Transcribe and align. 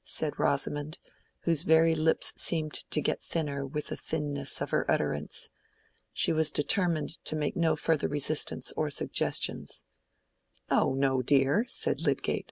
said 0.03 0.39
Rosamond, 0.39 0.97
whose 1.41 1.61
very 1.61 1.93
lips 1.93 2.33
seemed 2.35 2.73
to 2.89 2.99
get 3.01 3.21
thinner 3.21 3.67
with 3.67 3.89
the 3.89 3.95
thinness 3.95 4.59
of 4.59 4.71
her 4.71 4.83
utterance. 4.89 5.47
She 6.11 6.33
was 6.33 6.49
determined 6.49 7.23
to 7.25 7.35
make 7.35 7.55
no 7.55 7.75
further 7.75 8.07
resistance 8.07 8.73
or 8.75 8.89
suggestions. 8.89 9.83
"Oh 10.71 10.95
no, 10.95 11.21
dear!" 11.21 11.65
said 11.67 12.01
Lydgate. 12.01 12.39